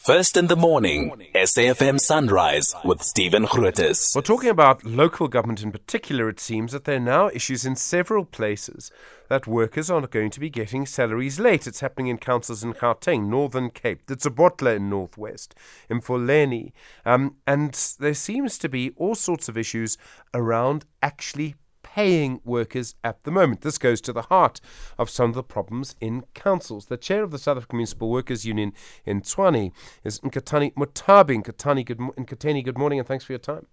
[0.00, 4.14] First in the morning, SAFM Sunrise with Stephen Grootes.
[4.14, 7.76] We're talking about local government in particular, it seems that there are now issues in
[7.76, 8.90] several places
[9.28, 11.66] that workers are going to be getting salaries late.
[11.66, 15.54] It's happening in councils in Gauteng, Northern Cape, Ditsobotla in Northwest,
[15.90, 16.72] in Mfuleni.
[17.04, 19.98] Um, and there seems to be all sorts of issues
[20.32, 21.56] around actually
[21.94, 23.62] paying workers at the moment.
[23.62, 24.60] This goes to the heart
[24.98, 26.86] of some of the problems in councils.
[26.86, 28.72] The chair of the South African Municipal Workers Union
[29.04, 29.72] in Tshwane
[30.04, 31.42] is Nkhetheni Muthavhi.
[31.42, 33.66] Nkhetheni, good, Nkhetheni, good morning and thanks for your time.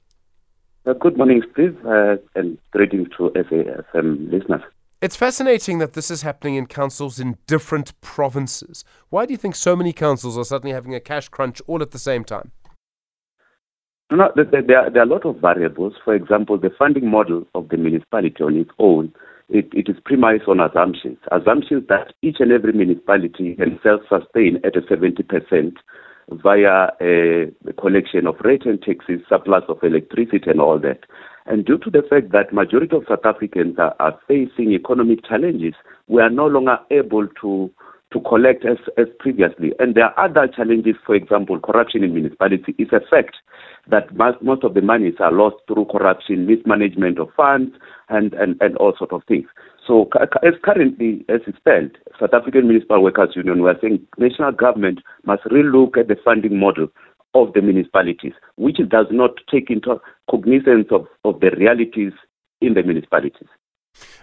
[0.85, 4.61] Uh, good morning, Steve, uh, and greetings to SAFM listeners.
[4.99, 8.83] It's fascinating that this is happening in councils in different provinces.
[9.09, 11.91] Why do you think so many councils are suddenly having a cash crunch all at
[11.91, 12.51] the same time?
[14.09, 15.93] No, there, there, there, are a lot of variables.
[16.05, 19.13] For example, the funding model of the municipality on its own,
[19.49, 21.17] it, it is premised on assumptions.
[21.31, 25.73] Assumptions that each and every municipality can self-sustain at a 70%
[26.29, 30.99] via a, a collection of rent and taxes, surplus of electricity and all that.
[31.45, 35.73] And due to the fact that majority of South Africans are, are facing economic challenges,
[36.07, 37.69] we are no longer able to
[38.13, 39.73] to collect as, as previously.
[39.79, 43.35] And there are other challenges, for example, corruption in municipality is a fact
[43.89, 47.75] that most, most of the monies are lost through corruption, mismanagement of funds,
[48.09, 49.45] and, and, and all sorts of things.
[49.85, 50.09] So
[50.43, 54.99] as currently, as it stands, South African Municipal Workers Union, we are saying national government
[55.25, 56.87] must relook at the funding model
[57.33, 59.99] of the municipalities, which does not take into
[60.29, 62.13] cognizance of, of the realities
[62.61, 63.47] in the municipalities.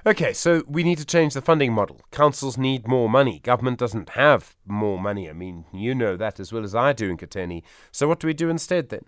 [0.06, 2.00] Okay, so we need to change the funding model.
[2.11, 3.41] Councils need more money.
[3.41, 5.31] Government doesn't have more money.
[5.31, 7.62] I mean, you know that as well as I do Nkhetheni.
[7.91, 9.05] So what do we do instead then?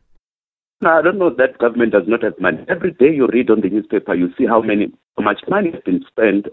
[0.81, 2.64] No, I don't know that government does not have money.
[2.69, 5.83] Every day you read on the newspaper, you see how many, how much money has
[5.84, 6.47] been spent,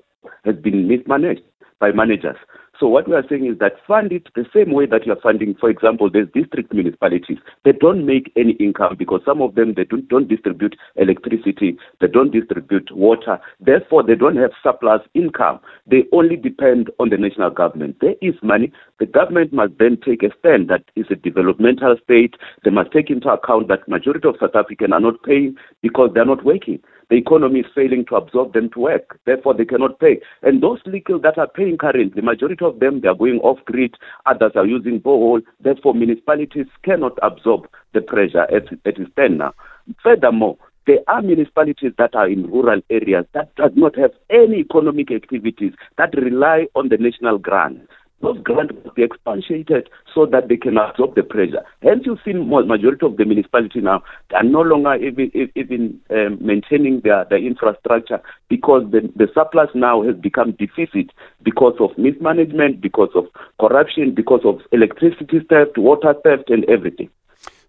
[0.46, 1.42] has been mismanaged
[1.80, 2.38] by managers.
[2.84, 5.22] So what we are saying is that fund it the same way that you are
[5.24, 7.38] funding, for example, there's district municipalities.
[7.64, 12.08] They don't make any income because some of them, they don't, don't distribute electricity, they
[12.08, 13.40] don't distribute water.
[13.62, 15.62] Therefore, they don't have surplus income.
[15.90, 18.02] They only depend on the national government.
[18.02, 18.74] There is money.
[19.00, 22.36] The government must then take a stand that is a developmental state.
[22.66, 26.26] They must take into account that majority of South Africans are not paying because they're
[26.26, 26.80] not working
[27.14, 29.20] the economy is failing to absorb them to work.
[29.28, 30.20] Therefore, they cannot pay.
[30.42, 33.64] And those legal that are paying currently, the majority of them, they are going off
[33.66, 33.94] grid.
[34.26, 35.44] Others are using borehole.
[35.60, 39.54] Therefore, municipalities cannot absorb the pressure as it is then now.
[40.02, 40.58] Furthermore,
[40.88, 45.74] there are municipalities that are in rural areas that does not have any economic activities
[46.00, 47.88] that rely on the national grant.
[48.24, 51.62] Those grants must be expatiated so that they can absorb the pressure.
[51.82, 54.02] Hence, you've seen majority of the municipality now
[54.34, 60.04] are no longer even, even um, maintaining their, their infrastructure because the, the surplus now
[60.04, 61.12] has become deficit
[61.44, 63.26] because of mismanagement, because of
[63.60, 67.10] corruption, because of electricity theft, water theft, and everything.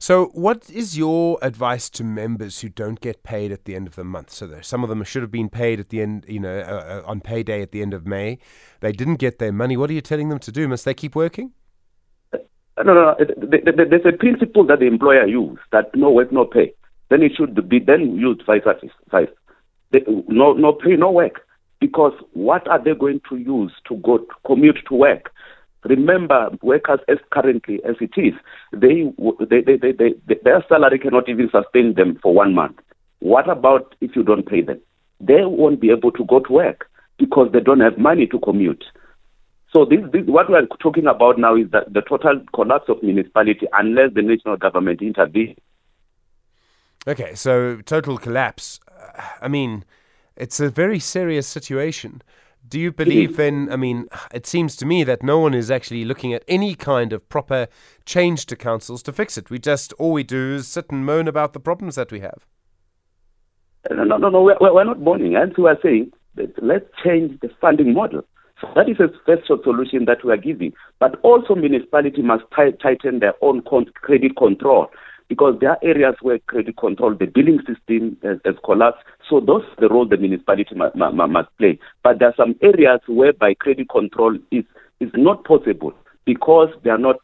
[0.06, 3.94] So, what is your advice to members who don't get paid at the end of
[3.94, 4.28] the month?
[4.28, 7.02] So, there, some of them should have been paid at the end, you know, uh,
[7.06, 8.36] uh on payday at the end of May.
[8.80, 9.78] They didn't get their money.
[9.78, 10.68] What are you telling them to do?
[10.68, 11.52] Must they keep working?
[12.34, 12.38] Uh,
[12.84, 13.24] no, no, no.
[13.88, 16.74] There's a principle that the employer use that no work, no pay.
[17.08, 18.60] Then it should be then used five
[19.10, 19.28] five.
[20.28, 21.46] No, no pay, no work.
[21.80, 25.30] Because what are they going to use to go to commute to work?
[25.84, 28.32] Remember, workers as currently as it is,
[28.72, 29.12] they,
[29.50, 32.78] they, they, they, their salary cannot even sustain them for one month.
[33.20, 34.80] What about if you don't pay them?
[35.20, 38.84] They won't be able to go to work because they don't have money to commute.
[39.72, 43.02] So this, this, what we are talking about now is that the total collapse of
[43.02, 45.58] municipality unless the national government intervenes.
[47.06, 48.80] Okay, so total collapse.
[48.88, 49.84] Uh, I mean,
[50.36, 52.22] it's a very serious situation.
[52.66, 53.70] Do you believe in?
[53.70, 57.12] I mean, it seems to me that no one is actually looking at any kind
[57.12, 57.68] of proper
[58.06, 59.50] change to councils to fix it.
[59.50, 62.46] We just, all we do is sit and moan about the problems that we have.
[63.90, 65.36] No, no, no, no we're, we're not moaning.
[65.36, 66.10] As we are saying
[66.62, 68.22] let's change the funding model.
[68.60, 70.72] So that is a special solution that we are giving.
[71.00, 74.88] But also, municipality must tighten their own credit control
[75.28, 79.02] because there are areas where credit control, the billing system has, has collapsed.
[79.28, 81.78] So those the role the municipality must, must play.
[82.02, 84.64] But there are some areas whereby credit control is,
[85.00, 85.92] is not possible
[86.24, 87.16] because they are not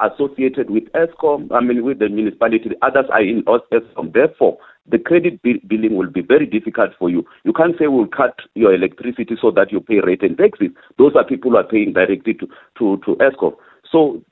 [0.00, 4.12] associated with Eskom, I mean with the municipality, The others are in Eskom.
[4.12, 4.58] Therefore,
[4.88, 7.24] the credit billing will be very difficult for you.
[7.44, 10.68] You can't say we'll cut your electricity so that you pay rate and taxes.
[10.98, 12.46] Those are people who are paying directly to,
[12.78, 13.56] to, to Eskom.
[13.90, 14.22] So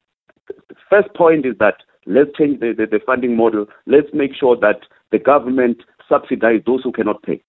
[0.91, 3.67] first point is that let's change the, the, the funding model.
[3.87, 4.81] Let's make sure that
[5.13, 7.43] the government subsidize those who cannot pay.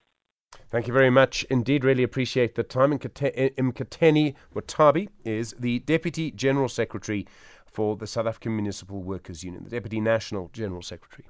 [0.69, 1.85] Thank you very much indeed.
[1.85, 2.91] Really appreciate the time.
[2.97, 7.25] Nkhetheni Muthavhi is the Deputy General Secretary
[7.65, 11.23] for the South African Municipal Workers Union, the Deputy National General Secretary.